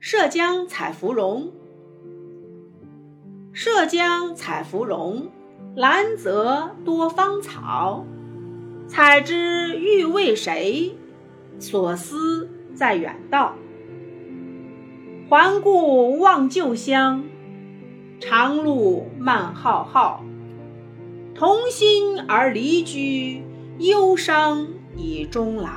[0.00, 1.50] 涉江采芙蓉，
[3.52, 5.28] 涉江采芙蓉，
[5.74, 8.06] 兰泽多芳草。
[8.86, 10.96] 采之欲为谁？
[11.58, 13.56] 所思在远道。
[15.28, 17.24] 环顾望旧乡，
[18.20, 20.24] 长路漫浩浩。
[21.34, 23.42] 同心而离居，
[23.78, 25.68] 忧伤以终老。